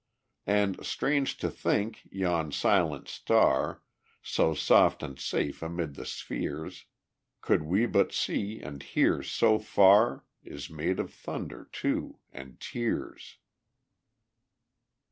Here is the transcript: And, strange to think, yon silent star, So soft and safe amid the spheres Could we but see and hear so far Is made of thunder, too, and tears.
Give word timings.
And, 0.47 0.83
strange 0.83 1.37
to 1.37 1.51
think, 1.51 2.07
yon 2.09 2.51
silent 2.51 3.07
star, 3.07 3.83
So 4.23 4.55
soft 4.55 5.03
and 5.03 5.19
safe 5.19 5.61
amid 5.61 5.93
the 5.93 6.07
spheres 6.07 6.85
Could 7.41 7.61
we 7.61 7.85
but 7.85 8.11
see 8.11 8.59
and 8.61 8.81
hear 8.81 9.21
so 9.21 9.59
far 9.59 10.25
Is 10.43 10.71
made 10.71 10.99
of 10.99 11.13
thunder, 11.13 11.69
too, 11.71 12.17
and 12.33 12.59
tears. 12.59 13.37